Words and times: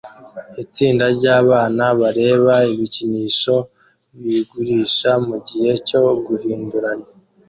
Itsinda 0.63 1.05
ryabana 1.17 1.85
bareba 1.99 2.53
ibikinisho 2.73 3.55
bigurishwa 4.21 5.11
mugihe 5.27 5.71
cyo 5.87 6.01
guhinduranya 6.25 7.09